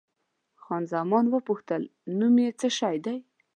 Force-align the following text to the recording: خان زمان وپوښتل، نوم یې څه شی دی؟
خان 0.61 0.83
زمان 0.93 1.25
وپوښتل، 1.29 1.83
نوم 2.17 2.35
یې 2.43 2.49
څه 2.59 2.67
شی 2.77 2.97
دی؟ 3.05 3.17